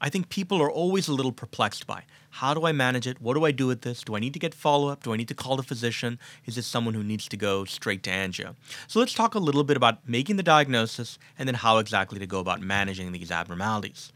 I 0.04 0.10
think 0.10 0.28
people 0.28 0.60
are 0.60 0.70
always 0.70 1.08
a 1.08 1.14
little 1.14 1.32
perplexed 1.32 1.86
by. 1.86 2.02
How 2.28 2.52
do 2.52 2.66
I 2.66 2.72
manage 2.72 3.06
it? 3.06 3.22
What 3.22 3.32
do 3.32 3.46
I 3.46 3.52
do 3.52 3.66
with 3.66 3.80
this? 3.80 4.02
Do 4.02 4.14
I 4.14 4.20
need 4.20 4.34
to 4.34 4.38
get 4.38 4.52
follow 4.52 4.88
up? 4.88 5.02
Do 5.02 5.14
I 5.14 5.16
need 5.16 5.28
to 5.28 5.34
call 5.34 5.56
the 5.56 5.62
physician? 5.62 6.18
Is 6.44 6.56
this 6.56 6.66
someone 6.66 6.92
who 6.92 7.02
needs 7.02 7.26
to 7.26 7.38
go 7.38 7.64
straight 7.64 8.02
to 8.02 8.10
angio? 8.10 8.54
So 8.86 8.98
let's 9.00 9.14
talk 9.14 9.34
a 9.34 9.38
little 9.38 9.64
bit 9.64 9.78
about 9.78 10.06
making 10.06 10.36
the 10.36 10.42
diagnosis 10.42 11.18
and 11.38 11.48
then 11.48 11.54
how 11.54 11.78
exactly 11.78 12.18
to 12.18 12.26
go 12.26 12.38
about 12.38 12.60
managing 12.60 13.12
these 13.12 13.30
abnormalities. 13.30 14.12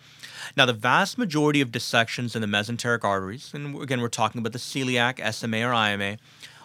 Now, 0.58 0.66
the 0.66 0.74
vast 0.74 1.16
majority 1.16 1.62
of 1.62 1.72
dissections 1.72 2.36
in 2.36 2.42
the 2.42 2.48
mesenteric 2.48 3.02
arteries, 3.02 3.52
and 3.54 3.80
again, 3.80 4.02
we're 4.02 4.08
talking 4.08 4.40
about 4.40 4.52
the 4.52 4.58
celiac, 4.58 5.18
SMA, 5.32 5.62
or 5.66 5.72
IMA, 5.72 6.18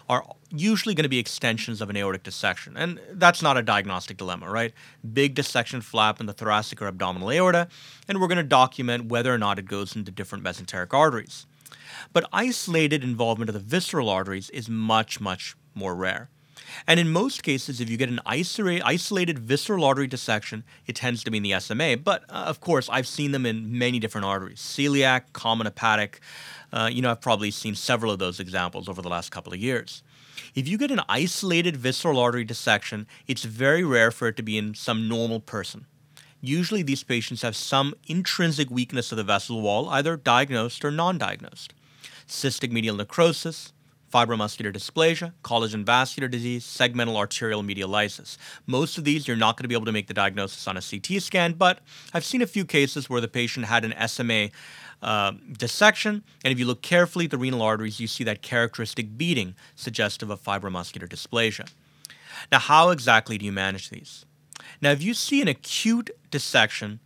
are 0.08 0.24
usually 0.50 0.94
going 0.94 1.04
to 1.04 1.08
be 1.08 1.18
extensions 1.18 1.80
of 1.80 1.90
an 1.90 1.96
aortic 1.96 2.22
dissection. 2.22 2.76
And 2.76 3.00
that's 3.12 3.42
not 3.42 3.56
a 3.56 3.62
diagnostic 3.62 4.16
dilemma, 4.16 4.50
right? 4.50 4.72
Big 5.12 5.34
dissection 5.34 5.80
flap 5.80 6.20
in 6.20 6.26
the 6.26 6.32
thoracic 6.32 6.82
or 6.82 6.86
abdominal 6.86 7.30
aorta, 7.30 7.68
and 8.06 8.20
we're 8.20 8.28
going 8.28 8.36
to 8.36 8.42
document 8.42 9.06
whether 9.06 9.32
or 9.32 9.38
not 9.38 9.58
it 9.58 9.66
goes 9.66 9.96
into 9.96 10.10
different 10.10 10.44
mesenteric 10.44 10.92
arteries. 10.92 11.46
But 12.12 12.28
isolated 12.32 13.02
involvement 13.02 13.48
of 13.48 13.54
the 13.54 13.60
visceral 13.60 14.10
arteries 14.10 14.50
is 14.50 14.68
much, 14.68 15.20
much 15.20 15.56
more 15.74 15.94
rare. 15.94 16.28
And 16.86 17.00
in 17.00 17.10
most 17.10 17.42
cases, 17.42 17.80
if 17.80 17.88
you 17.88 17.96
get 17.96 18.08
an 18.08 18.20
isolated 18.26 19.38
visceral 19.38 19.84
artery 19.84 20.06
dissection, 20.06 20.64
it 20.86 20.96
tends 20.96 21.24
to 21.24 21.30
be 21.30 21.38
in 21.38 21.42
the 21.42 21.58
SMA. 21.60 21.96
But 21.96 22.24
uh, 22.28 22.44
of 22.46 22.60
course, 22.60 22.88
I've 22.90 23.06
seen 23.06 23.32
them 23.32 23.46
in 23.46 23.78
many 23.78 23.98
different 23.98 24.26
arteries 24.26 24.60
celiac, 24.60 25.32
common 25.32 25.66
hepatic. 25.66 26.20
Uh, 26.72 26.88
you 26.92 27.02
know, 27.02 27.10
I've 27.10 27.20
probably 27.20 27.50
seen 27.50 27.74
several 27.74 28.12
of 28.12 28.18
those 28.18 28.40
examples 28.40 28.88
over 28.88 29.00
the 29.00 29.08
last 29.08 29.30
couple 29.30 29.52
of 29.52 29.58
years. 29.58 30.02
If 30.54 30.68
you 30.68 30.78
get 30.78 30.90
an 30.90 31.00
isolated 31.08 31.76
visceral 31.76 32.18
artery 32.18 32.44
dissection, 32.44 33.06
it's 33.26 33.44
very 33.44 33.84
rare 33.84 34.10
for 34.10 34.28
it 34.28 34.36
to 34.36 34.42
be 34.42 34.58
in 34.58 34.74
some 34.74 35.08
normal 35.08 35.40
person. 35.40 35.86
Usually, 36.40 36.82
these 36.82 37.02
patients 37.02 37.42
have 37.42 37.56
some 37.56 37.94
intrinsic 38.06 38.70
weakness 38.70 39.10
of 39.10 39.16
the 39.16 39.24
vessel 39.24 39.62
wall, 39.62 39.88
either 39.88 40.16
diagnosed 40.16 40.84
or 40.84 40.90
non 40.90 41.16
diagnosed. 41.16 41.72
Cystic 42.28 42.70
medial 42.70 42.96
necrosis, 42.96 43.72
fibromuscular 44.14 44.72
dysplasia, 44.72 45.32
collagen 45.42 45.84
vascular 45.84 46.28
disease, 46.28 46.64
segmental 46.64 47.16
arterial 47.16 47.64
medial 47.64 47.88
lysis. 47.88 48.38
Most 48.64 48.96
of 48.96 49.02
these 49.02 49.26
you're 49.26 49.36
not 49.36 49.56
going 49.56 49.64
to 49.64 49.68
be 49.68 49.74
able 49.74 49.86
to 49.86 49.92
make 49.92 50.06
the 50.06 50.14
diagnosis 50.14 50.68
on 50.68 50.76
a 50.76 50.80
CT 50.80 51.20
scan, 51.20 51.54
but 51.54 51.80
I've 52.12 52.24
seen 52.24 52.40
a 52.40 52.46
few 52.46 52.64
cases 52.64 53.10
where 53.10 53.20
the 53.20 53.26
patient 53.26 53.66
had 53.66 53.84
an 53.84 54.08
SMA 54.08 54.50
uh, 55.02 55.32
dissection, 55.58 56.22
and 56.44 56.52
if 56.52 56.60
you 56.60 56.64
look 56.64 56.80
carefully 56.80 57.24
at 57.24 57.32
the 57.32 57.38
renal 57.38 57.60
arteries, 57.60 57.98
you 57.98 58.06
see 58.06 58.22
that 58.22 58.40
characteristic 58.40 59.18
beading 59.18 59.56
suggestive 59.74 60.30
of 60.30 60.40
fibromuscular 60.40 61.08
dysplasia. 61.08 61.68
Now, 62.52 62.60
how 62.60 62.90
exactly 62.90 63.36
do 63.36 63.44
you 63.44 63.52
manage 63.52 63.90
these? 63.90 64.24
Now, 64.80 64.92
if 64.92 65.02
you 65.02 65.12
see 65.12 65.42
an 65.42 65.48
acute 65.48 66.10
dissection, 66.30 67.00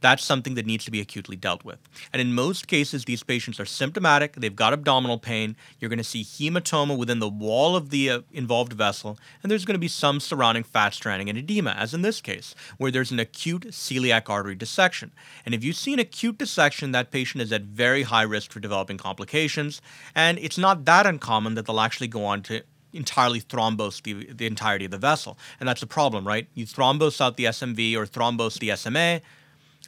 that's 0.00 0.24
something 0.24 0.54
that 0.54 0.66
needs 0.66 0.84
to 0.84 0.90
be 0.90 1.00
acutely 1.00 1.36
dealt 1.36 1.64
with. 1.64 1.78
And 2.12 2.20
in 2.20 2.34
most 2.34 2.68
cases, 2.68 3.04
these 3.04 3.22
patients 3.22 3.58
are 3.58 3.64
symptomatic, 3.64 4.34
they've 4.34 4.54
got 4.54 4.72
abdominal 4.72 5.18
pain, 5.18 5.56
you're 5.78 5.88
going 5.88 5.98
to 5.98 6.04
see 6.04 6.22
hematoma 6.22 6.96
within 6.96 7.18
the 7.18 7.28
wall 7.28 7.76
of 7.76 7.90
the 7.90 8.10
uh, 8.10 8.20
involved 8.32 8.72
vessel, 8.72 9.18
and 9.42 9.50
there's 9.50 9.64
going 9.64 9.74
to 9.74 9.80
be 9.80 9.88
some 9.88 10.20
surrounding 10.20 10.62
fat 10.62 10.94
stranding 10.94 11.28
and 11.28 11.38
edema, 11.38 11.70
as 11.70 11.94
in 11.94 12.02
this 12.02 12.20
case, 12.20 12.54
where 12.78 12.90
there's 12.90 13.10
an 13.10 13.18
acute 13.18 13.68
celiac 13.70 14.28
artery 14.28 14.54
dissection. 14.54 15.12
And 15.44 15.54
if 15.54 15.64
you 15.64 15.72
see 15.72 15.92
an 15.92 15.98
acute 15.98 16.38
dissection, 16.38 16.92
that 16.92 17.10
patient 17.10 17.42
is 17.42 17.52
at 17.52 17.62
very 17.62 18.04
high 18.04 18.22
risk 18.22 18.52
for 18.52 18.60
developing 18.60 18.98
complications, 18.98 19.80
and 20.14 20.38
it's 20.38 20.58
not 20.58 20.84
that 20.84 21.06
uncommon 21.06 21.54
that 21.54 21.66
they'll 21.66 21.80
actually 21.80 22.08
go 22.08 22.24
on 22.24 22.42
to 22.42 22.62
entirely 22.92 23.40
thrombose 23.40 24.02
the, 24.02 24.32
the 24.32 24.46
entirety 24.46 24.86
of 24.86 24.90
the 24.90 24.98
vessel. 24.98 25.38
And 25.60 25.68
that's 25.68 25.82
a 25.82 25.86
problem, 25.86 26.26
right? 26.26 26.48
You 26.54 26.66
thrombose 26.66 27.20
out 27.20 27.36
the 27.36 27.44
SMV 27.44 27.94
or 27.94 28.06
thrombose 28.06 28.58
the 28.58 28.74
SMA, 28.74 29.20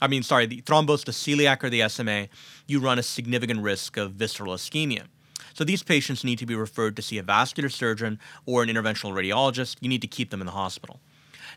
I 0.00 0.06
mean, 0.06 0.22
sorry, 0.22 0.46
the 0.46 0.62
thrombose, 0.62 1.04
the 1.04 1.12
celiac, 1.12 1.62
or 1.62 1.70
the 1.70 1.88
SMA, 1.88 2.28
you 2.66 2.80
run 2.80 2.98
a 2.98 3.02
significant 3.02 3.62
risk 3.62 3.96
of 3.96 4.12
visceral 4.12 4.54
ischemia. 4.54 5.04
So 5.54 5.64
these 5.64 5.82
patients 5.82 6.22
need 6.22 6.38
to 6.38 6.46
be 6.46 6.54
referred 6.54 6.94
to 6.96 7.02
see 7.02 7.18
a 7.18 7.22
vascular 7.22 7.68
surgeon 7.68 8.20
or 8.46 8.62
an 8.62 8.68
interventional 8.68 9.12
radiologist. 9.12 9.76
You 9.80 9.88
need 9.88 10.02
to 10.02 10.06
keep 10.06 10.30
them 10.30 10.40
in 10.40 10.46
the 10.46 10.52
hospital. 10.52 11.00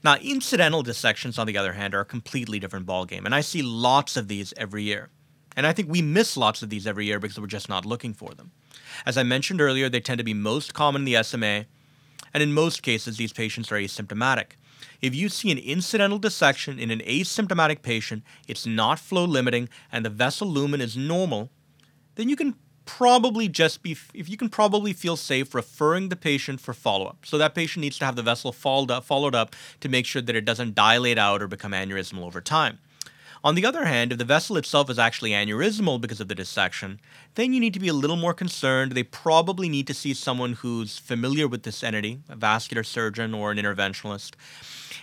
Now, 0.03 0.15
incidental 0.15 0.81
dissections, 0.81 1.37
on 1.37 1.45
the 1.45 1.57
other 1.57 1.73
hand, 1.73 1.93
are 1.93 1.99
a 1.99 2.05
completely 2.05 2.57
different 2.57 2.87
ballgame, 2.87 3.25
and 3.25 3.35
I 3.35 3.41
see 3.41 3.61
lots 3.61 4.17
of 4.17 4.27
these 4.27 4.53
every 4.57 4.83
year. 4.83 5.09
And 5.55 5.67
I 5.67 5.73
think 5.73 5.89
we 5.89 6.01
miss 6.01 6.37
lots 6.37 6.63
of 6.63 6.69
these 6.69 6.87
every 6.87 7.05
year 7.05 7.19
because 7.19 7.39
we're 7.39 7.45
just 7.45 7.69
not 7.69 7.85
looking 7.85 8.13
for 8.13 8.33
them. 8.33 8.51
As 9.05 9.17
I 9.17 9.23
mentioned 9.23 9.61
earlier, 9.61 9.89
they 9.89 9.99
tend 9.99 10.17
to 10.17 10.23
be 10.23 10.33
most 10.33 10.73
common 10.73 11.01
in 11.01 11.05
the 11.05 11.21
SMA, 11.23 11.65
and 12.33 12.41
in 12.43 12.53
most 12.53 12.83
cases, 12.83 13.17
these 13.17 13.33
patients 13.33 13.71
are 13.71 13.75
asymptomatic. 13.75 14.53
If 15.01 15.15
you 15.15 15.29
see 15.29 15.51
an 15.51 15.57
incidental 15.57 16.19
dissection 16.19 16.79
in 16.79 16.91
an 16.91 16.99
asymptomatic 16.99 17.81
patient, 17.81 18.23
it's 18.47 18.65
not 18.65 18.99
flow 18.99 19.25
limiting, 19.25 19.69
and 19.91 20.05
the 20.05 20.09
vessel 20.09 20.47
lumen 20.47 20.81
is 20.81 20.95
normal, 20.95 21.49
then 22.15 22.29
you 22.29 22.35
can 22.35 22.55
probably 22.85 23.47
just 23.47 23.83
be 23.83 23.95
if 24.13 24.27
you 24.27 24.37
can 24.37 24.49
probably 24.49 24.91
feel 24.91 25.15
safe 25.15 25.53
referring 25.53 26.09
the 26.09 26.15
patient 26.15 26.59
for 26.59 26.73
follow-up. 26.73 27.25
So 27.25 27.37
that 27.37 27.55
patient 27.55 27.81
needs 27.81 27.97
to 27.99 28.05
have 28.05 28.15
the 28.15 28.23
vessel 28.23 28.51
followed 28.51 28.91
up, 28.91 29.03
followed 29.03 29.35
up 29.35 29.55
to 29.81 29.89
make 29.89 30.05
sure 30.05 30.21
that 30.21 30.35
it 30.35 30.45
doesn't 30.45 30.75
dilate 30.75 31.17
out 31.17 31.41
or 31.41 31.47
become 31.47 31.71
aneurysmal 31.71 32.25
over 32.25 32.41
time. 32.41 32.79
On 33.43 33.55
the 33.55 33.65
other 33.65 33.85
hand, 33.85 34.11
if 34.11 34.19
the 34.19 34.25
vessel 34.25 34.55
itself 34.55 34.87
is 34.87 34.99
actually 34.99 35.31
aneurysmal 35.31 35.99
because 35.99 36.21
of 36.21 36.27
the 36.27 36.35
dissection, 36.35 36.99
then 37.33 37.53
you 37.53 37.59
need 37.59 37.73
to 37.73 37.79
be 37.79 37.87
a 37.87 37.93
little 37.93 38.15
more 38.15 38.35
concerned. 38.35 38.91
They 38.91 39.01
probably 39.01 39.67
need 39.67 39.87
to 39.87 39.95
see 39.95 40.13
someone 40.13 40.53
who's 40.53 40.99
familiar 40.99 41.47
with 41.47 41.63
this 41.63 41.83
entity, 41.83 42.19
a 42.29 42.35
vascular 42.35 42.83
surgeon 42.83 43.33
or 43.33 43.49
an 43.49 43.57
interventionalist. 43.57 44.35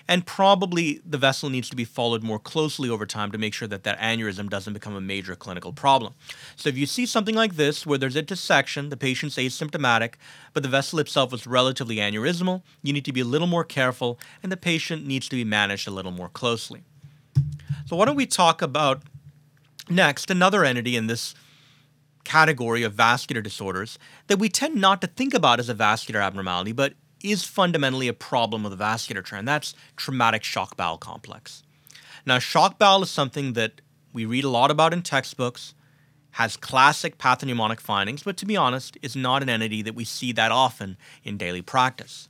And 0.07 0.25
probably 0.25 1.01
the 1.05 1.19
vessel 1.19 1.51
needs 1.51 1.69
to 1.71 1.77
be 1.77 1.85
followed 1.85 2.23
more 2.23 2.39
closely 2.39 2.89
over 2.89 3.07
time 3.07 3.33
to 3.33 3.39
make 3.39 3.55
sure 3.55 3.67
that 3.67 3.83
that 3.83 3.99
aneurysm 3.99 4.49
doesn't 4.49 4.73
become 4.73 4.95
a 4.95 5.01
major 5.01 5.35
clinical 5.35 5.73
problem. 5.73 6.15
So 6.55 6.69
if 6.69 6.79
you 6.79 6.87
see 6.87 7.07
something 7.07 7.35
like 7.35 7.57
this, 7.57 7.85
where 7.85 7.99
there's 7.99 8.15
a 8.15 8.23
dissection, 8.23 8.91
the 8.91 8.97
patient's 8.97 9.35
asymptomatic, 9.35 10.15
but 10.55 10.63
the 10.63 10.69
vessel 10.69 11.01
itself 11.01 11.35
is 11.35 11.45
relatively 11.45 11.97
aneurysmal, 11.97 12.63
you 12.85 12.93
need 12.93 13.05
to 13.05 13.13
be 13.13 13.21
a 13.21 13.25
little 13.25 13.49
more 13.49 13.65
careful, 13.65 14.17
and 14.45 14.53
the 14.53 14.57
patient 14.57 15.05
needs 15.05 15.29
to 15.29 15.35
be 15.35 15.45
managed 15.45 15.89
a 15.89 15.91
little 15.91 16.13
more 16.13 16.29
closely. 16.29 16.85
So, 17.89 17.97
why 17.97 18.05
don't 18.05 18.17
we 18.17 18.27
talk 18.27 18.61
about 18.61 19.01
next 19.89 20.31
another 20.31 20.63
entity 20.63 20.95
in 20.95 21.07
this 21.07 21.35
category 22.23 22.83
of 22.83 22.93
vascular 22.93 23.41
disorders 23.41 23.99
that 24.27 24.39
we 24.39 24.51
tend 24.51 24.75
not 24.75 25.01
to 25.01 25.07
think 25.07 25.33
about 25.33 25.59
as 25.59 25.71
a 25.71 25.75
vascular 25.75 26.21
abnormality, 26.21 26.73
but 26.73 26.93
is 27.25 27.45
fundamentally 27.45 28.07
a 28.07 28.13
problem 28.13 28.67
of 28.67 28.77
the 28.77 28.85
vasculature, 28.85 29.39
and 29.39 29.49
that's 29.49 29.75
traumatic 29.97 30.45
shock 30.45 30.77
bowel 30.77 30.99
complex. 30.99 31.63
Now, 32.27 32.39
shock 32.39 32.79
bowel 32.79 33.05
is 33.05 33.11
something 33.11 33.55
that 33.55 33.81
we 34.13 34.27
read 34.27 34.45
a 34.45 34.51
lot 34.51 34.71
about 34.71 34.93
in 34.93 35.01
textbooks, 35.01 35.73
has 36.33 36.59
classic 36.59 37.17
pathognomonic 37.17 37.81
findings, 37.81 38.23
but 38.23 38.37
to 38.37 38.45
be 38.45 38.55
honest, 38.55 38.99
is 39.01 39.17
not 39.17 39.43
an 39.43 39.49
entity 39.49 39.81
that 39.81 39.95
we 39.95 40.05
see 40.05 40.33
that 40.33 40.53
often 40.53 40.99
in 41.25 41.39
daily 41.39 41.63
practice. 41.63 42.29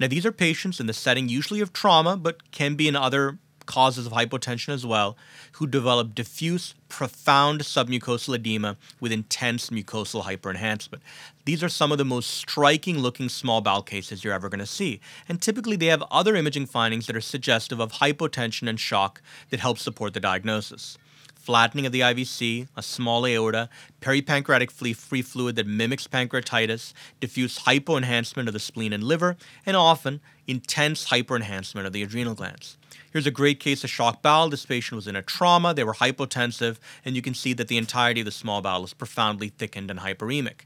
Now, 0.00 0.08
these 0.08 0.24
are 0.24 0.32
patients 0.32 0.80
in 0.80 0.86
the 0.86 0.94
setting 0.94 1.28
usually 1.28 1.60
of 1.60 1.74
trauma, 1.74 2.16
but 2.16 2.50
can 2.50 2.76
be 2.76 2.88
in 2.88 2.96
other 2.96 3.38
causes 3.66 4.06
of 4.06 4.12
hypotension 4.12 4.70
as 4.70 4.86
well, 4.86 5.16
who 5.52 5.66
develop 5.66 6.14
diffuse, 6.14 6.74
profound 6.88 7.60
submucosal 7.60 8.34
edema 8.36 8.76
with 9.00 9.12
intense 9.12 9.70
mucosal 9.70 10.22
hyperenhancement. 10.22 11.00
These 11.44 11.62
are 11.62 11.68
some 11.68 11.92
of 11.92 11.98
the 11.98 12.04
most 12.04 12.30
striking 12.30 12.98
looking 12.98 13.28
small 13.28 13.60
bowel 13.60 13.82
cases 13.82 14.24
you're 14.24 14.32
ever 14.32 14.48
going 14.48 14.60
to 14.60 14.66
see. 14.66 15.00
And 15.28 15.40
typically 15.40 15.76
they 15.76 15.86
have 15.86 16.02
other 16.10 16.36
imaging 16.36 16.66
findings 16.66 17.06
that 17.06 17.16
are 17.16 17.20
suggestive 17.20 17.80
of 17.80 17.92
hypotension 17.92 18.68
and 18.68 18.80
shock 18.80 19.20
that 19.50 19.60
help 19.60 19.78
support 19.78 20.14
the 20.14 20.20
diagnosis 20.20 20.98
flattening 21.46 21.86
of 21.86 21.92
the 21.92 22.00
IVC, 22.00 22.66
a 22.76 22.82
small 22.82 23.24
aorta, 23.24 23.68
peripancreatic 24.00 24.72
free 24.72 25.22
fluid 25.22 25.54
that 25.54 25.64
mimics 25.64 26.08
pancreatitis, 26.08 26.92
diffuse 27.20 27.60
hypoenhancement 27.60 28.48
of 28.48 28.52
the 28.52 28.58
spleen 28.58 28.92
and 28.92 29.04
liver, 29.04 29.36
and 29.64 29.76
often 29.76 30.20
intense 30.48 31.06
hyperenhancement 31.06 31.86
of 31.86 31.92
the 31.92 32.02
adrenal 32.02 32.34
glands. 32.34 32.76
Here's 33.12 33.28
a 33.28 33.30
great 33.30 33.60
case 33.60 33.84
of 33.84 33.90
shock 33.90 34.22
bowel. 34.22 34.48
This 34.48 34.66
patient 34.66 34.96
was 34.96 35.06
in 35.06 35.14
a 35.14 35.22
trauma, 35.22 35.72
they 35.72 35.84
were 35.84 35.94
hypotensive, 35.94 36.78
and 37.04 37.14
you 37.14 37.22
can 37.22 37.32
see 37.32 37.52
that 37.52 37.68
the 37.68 37.78
entirety 37.78 38.22
of 38.22 38.24
the 38.24 38.32
small 38.32 38.60
bowel 38.60 38.82
is 38.82 38.92
profoundly 38.92 39.48
thickened 39.48 39.88
and 39.88 40.00
hyperemic. 40.00 40.62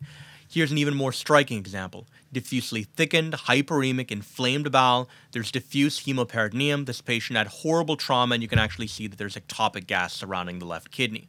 Here's 0.51 0.73
an 0.73 0.79
even 0.79 0.97
more 0.97 1.13
striking 1.13 1.59
example 1.59 2.07
diffusely 2.33 2.83
thickened, 2.83 3.33
hyperemic, 3.33 4.11
inflamed 4.11 4.71
bowel. 4.71 5.09
There's 5.33 5.51
diffuse 5.51 6.01
hemoperitoneum. 6.01 6.87
This 6.87 7.01
patient 7.01 7.37
had 7.37 7.47
horrible 7.47 7.97
trauma, 7.97 8.35
and 8.35 8.43
you 8.43 8.49
can 8.49 8.59
actually 8.59 8.87
see 8.87 9.07
that 9.07 9.17
there's 9.17 9.37
ectopic 9.37 9.87
gas 9.87 10.13
surrounding 10.13 10.59
the 10.59 10.65
left 10.65 10.91
kidney. 10.91 11.29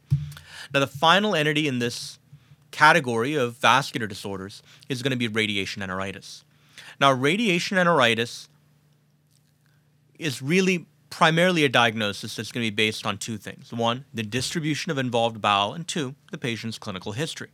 Now, 0.72 0.80
the 0.80 0.86
final 0.86 1.34
entity 1.34 1.68
in 1.68 1.78
this 1.78 2.18
category 2.72 3.34
of 3.34 3.54
vascular 3.54 4.06
disorders 4.06 4.62
is 4.88 5.02
going 5.02 5.10
to 5.10 5.16
be 5.16 5.28
radiation 5.28 5.82
enteritis. 5.82 6.42
Now, 7.00 7.12
radiation 7.12 7.76
enteritis 7.76 8.48
is 10.18 10.42
really 10.42 10.86
primarily 11.10 11.64
a 11.64 11.68
diagnosis 11.68 12.36
that's 12.36 12.50
going 12.50 12.64
to 12.64 12.70
be 12.70 12.74
based 12.74 13.04
on 13.04 13.18
two 13.18 13.36
things 13.36 13.72
one, 13.72 14.04
the 14.14 14.22
distribution 14.22 14.90
of 14.90 14.98
involved 14.98 15.40
bowel, 15.40 15.74
and 15.74 15.86
two, 15.86 16.14
the 16.30 16.38
patient's 16.38 16.78
clinical 16.78 17.12
history. 17.12 17.50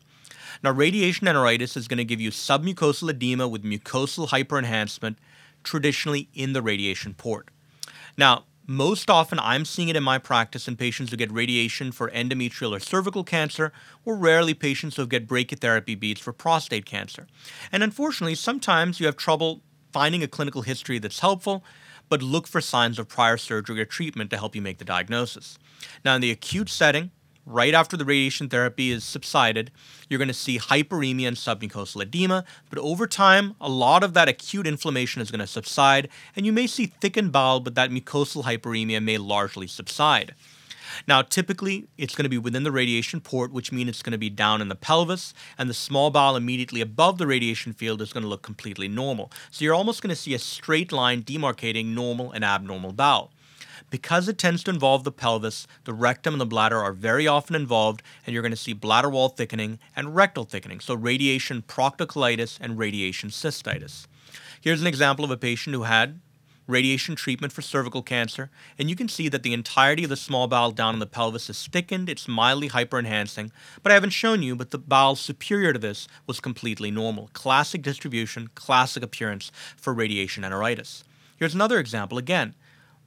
Now, 0.63 0.73
radiation 0.73 1.27
enteritis 1.27 1.77
is 1.77 1.89
going 1.89 1.99
to 1.99 2.05
give 2.05 2.21
you 2.21 2.31
submucosal 2.31 3.11
edema 3.11 3.47
with 3.49 3.63
mucosal 3.63 4.29
hyperenhancement, 4.29 5.17
traditionally 5.63 6.29
in 6.35 6.53
the 6.53 6.63
radiation 6.63 7.15
port. 7.15 7.49
Now, 8.17 8.45
most 8.67 9.09
often 9.09 9.39
I'm 9.39 9.65
seeing 9.65 9.89
it 9.89 9.97
in 9.97 10.03
my 10.03 10.19
practice 10.19 10.69
in 10.69 10.77
patients 10.77 11.11
who 11.11 11.17
get 11.17 11.33
radiation 11.33 11.91
for 11.91 12.11
endometrial 12.11 12.77
or 12.77 12.81
cervical 12.81 13.25
cancer, 13.25 13.73
or 14.05 14.15
rarely 14.15 14.53
patients 14.53 14.97
who 14.97 15.07
get 15.07 15.27
brachytherapy 15.27 15.99
beads 15.99 16.21
for 16.21 16.35
prostate 16.35 16.85
cancer. 16.85 17.27
And 17.73 17.83
unfortunately, 17.83 18.35
sometimes 18.35 19.01
you 19.01 19.07
have 19.07 19.17
trouble 19.17 19.63
finding 19.91 20.23
a 20.23 20.29
clinical 20.29 20.63
history 20.63 20.99
that's 20.99 21.21
helpful, 21.21 21.65
but 22.11 22.23
look 22.23 22.47
for 22.47 22.61
signs 22.61 22.99
of 22.99 23.09
prior 23.09 23.39
surgery 23.39 23.81
or 23.81 23.87
treatment 23.87 24.31
to 24.31 24.37
help 24.37 24.55
you 24.55 24.61
make 24.61 24.79
the 24.79 24.85
diagnosis. 24.85 25.59
Now, 26.05 26.15
in 26.15 26.21
the 26.21 26.31
acute 26.31 26.69
setting, 26.69 27.11
right 27.49 27.75
after 27.75 27.97
the 27.97 28.05
radiation 28.05 28.49
therapy 28.49 28.91
is 28.91 29.03
subsided, 29.03 29.71
you're 30.09 30.19
going 30.19 30.29
to 30.29 30.35
see 30.35 30.59
hyperemia 30.59 31.29
and 31.29 31.37
submucosal 31.37 32.03
edema. 32.03 32.45
But 32.71 32.79
over 32.79 33.07
time, 33.07 33.55
a 33.61 33.69
lot 33.69 34.05
of 34.05 34.15
that 34.15 34.29
acute 34.29 34.67
inflammation 34.67 35.23
is 35.23 35.31
going 35.31 35.41
to 35.41 35.47
subside, 35.47 36.09
and 36.37 36.45
you 36.45 36.53
may 36.53 36.67
see 36.67 36.87
thickened 36.87 37.33
bowel, 37.33 37.61
but 37.61 37.75
that 37.75 37.91
mucosal 37.91 38.45
hyperemia 38.45 39.03
may 39.03 39.19
largely 39.19 39.67
subside. 39.67 40.35
Now, 41.07 41.23
typically, 41.23 41.87
it's 41.97 42.15
going 42.15 42.25
to 42.25 42.31
be 42.31 42.39
within 42.39 42.65
the 42.65 42.73
radiation 42.73 43.21
port, 43.21 43.53
which 43.53 43.73
means 43.73 43.91
it's 43.91 44.03
going 44.03 44.13
to 44.13 44.19
be 44.19 44.31
down 44.31 44.61
in 44.61 44.69
the 44.69 44.75
pelvis, 44.75 45.33
and 45.57 45.69
the 45.69 45.75
small 45.75 46.11
bowel 46.11 46.37
immediately 46.37 46.81
above 46.81 47.19
the 47.19 47.27
radiation 47.27 47.73
field 47.73 48.03
is 48.03 48.13
going 48.13 48.23
to 48.23 48.29
look 48.29 48.43
completely 48.43 48.89
normal. 48.89 49.31
So 49.51 49.65
you're 49.65 49.75
almost 49.75 50.03
going 50.03 50.11
to 50.11 50.17
see 50.17 50.35
a 50.35 50.39
straight 50.39 50.93
line 50.93 51.23
demarcating 51.23 51.95
normal 51.95 52.33
and 52.33 52.45
abnormal 52.45 52.93
bowel. 52.93 53.33
Because 53.91 54.29
it 54.29 54.37
tends 54.37 54.63
to 54.65 54.71
involve 54.71 55.05
the 55.05 55.13
pelvis, 55.13 55.67
the 55.85 55.95
rectum 55.95 56.35
and 56.35 56.41
the 56.41 56.47
bladder 56.47 56.79
are 56.79 56.93
very 56.93 57.27
often 57.27 57.57
involved, 57.57 58.03
and 58.27 58.35
you're 58.35 58.43
going 58.43 58.53
to 58.53 58.57
see 58.57 58.75
bladder 58.75 59.09
wall 59.09 59.31
thickening 59.31 59.79
and 59.97 60.15
rectal 60.15 60.45
thickening, 60.45 60.81
so 60.81 60.95
radiation 60.95 61.63
proctocolitis 61.63 62.59
and 62.61 62.79
radiation 62.79 63.31
cystitis. 63.31 64.07
Here's 64.61 64.81
an 64.81 64.87
example 64.87 65.25
of 65.25 65.31
a 65.31 65.37
patient 65.37 65.75
who 65.75 65.85
had 65.85 66.21
radiation 66.67 67.17
treatment 67.17 67.53
for 67.53 67.63
cervical 67.63 68.03
cancer, 68.03 68.51
and 68.79 68.91
you 68.91 68.95
can 68.95 69.09
see 69.09 69.29
that 69.29 69.43
the 69.43 69.55
entirety 69.55 70.05
of 70.05 70.11
the 70.11 70.17
small 70.17 70.47
bowel 70.47 70.71
down 70.71 70.95
in 70.95 71.01
the 71.01 71.07
pelvis 71.07 71.49
is 71.49 71.67
thickened, 71.67 72.11
it's 72.11 72.29
mildly 72.29 72.69
hyperenhancing, 72.69 73.51
but 73.83 73.91
I 73.91 73.95
haven't 73.95 74.11
shown 74.11 74.43
you, 74.43 74.55
but 74.55 74.71
the 74.71 74.79
bowel 74.79 75.17
superior 75.17 75.73
to 75.73 75.79
this 75.79 76.07
was 76.27 76.41
completely 76.41 76.91
normal. 76.91 77.31
Classic 77.33 77.81
distribution, 77.81 78.51
classic 78.55 79.03
appearance 79.03 79.51
for 79.79 79.95
radiation 79.95 80.45
enteritis. 80.45 81.05
Here's 81.39 81.55
another 81.55 81.79
example 81.79 82.19
again. 82.19 82.55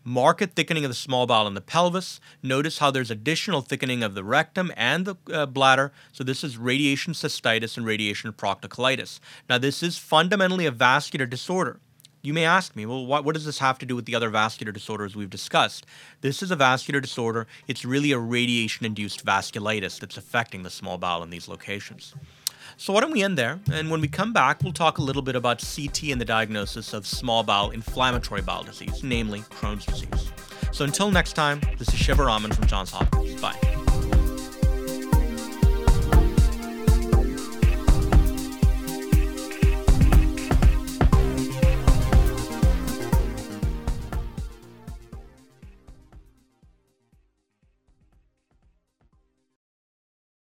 Marked 0.03 0.55
thickening 0.55 0.83
of 0.83 0.89
the 0.89 0.95
small 0.95 1.27
bowel 1.27 1.45
in 1.45 1.53
the 1.53 1.61
pelvis. 1.61 2.19
Notice 2.41 2.79
how 2.79 2.89
there's 2.89 3.11
additional 3.11 3.61
thickening 3.61 4.01
of 4.01 4.15
the 4.15 4.23
rectum 4.23 4.71
and 4.75 5.05
the 5.05 5.15
uh, 5.31 5.45
bladder. 5.45 5.91
So, 6.11 6.23
this 6.23 6.43
is 6.43 6.57
radiation 6.57 7.13
cystitis 7.13 7.77
and 7.77 7.85
radiation 7.85 8.33
proctocolitis. 8.33 9.19
Now, 9.47 9.59
this 9.59 9.83
is 9.83 9.99
fundamentally 9.99 10.65
a 10.65 10.71
vascular 10.71 11.27
disorder. 11.27 11.79
You 12.23 12.33
may 12.33 12.45
ask 12.45 12.75
me, 12.75 12.85
well, 12.85 13.05
what, 13.05 13.25
what, 13.25 13.33
does 13.33 13.45
this 13.45 13.59
have 13.59 13.77
to 13.79 13.85
do 13.85 13.95
with 13.95 14.05
the 14.05 14.15
other 14.15 14.29
vascular 14.29 14.71
disorders 14.71 15.15
we've 15.15 15.29
discussed? 15.29 15.85
This 16.21 16.41
is 16.43 16.51
a 16.51 16.55
vascular 16.55 16.99
disorder. 16.99 17.47
It's 17.67 17.85
really 17.85 18.11
a 18.11 18.19
radiation 18.19 18.85
induced 18.85 19.25
vasculitis 19.25 19.99
that's 19.99 20.17
affecting 20.17 20.63
the 20.63 20.69
small 20.69 20.97
bowel 20.97 21.23
in 21.23 21.31
these 21.31 21.47
locations. 21.47 22.13
So, 22.77 22.93
why 22.93 23.01
don't 23.01 23.11
we 23.11 23.23
end 23.23 23.37
there? 23.37 23.59
And 23.71 23.89
when 23.89 24.01
we 24.01 24.07
come 24.07 24.33
back, 24.33 24.63
we'll 24.63 24.73
talk 24.73 24.97
a 24.97 25.01
little 25.01 25.21
bit 25.21 25.35
about 25.35 25.59
CT 25.59 26.03
and 26.05 26.19
the 26.19 26.25
diagnosis 26.25 26.93
of 26.93 27.05
small 27.05 27.43
bowel 27.43 27.71
inflammatory 27.71 28.41
bowel 28.41 28.63
disease, 28.63 29.03
namely 29.03 29.41
Crohn's 29.41 29.85
disease. 29.85 30.31
So, 30.71 30.85
until 30.85 31.11
next 31.11 31.33
time, 31.33 31.61
this 31.77 31.89
is 31.89 31.95
Shivaraman 31.95 32.53
from 32.53 32.67
Johns 32.67 32.91
Hopkins. 32.91 33.39
Bye. 33.41 34.10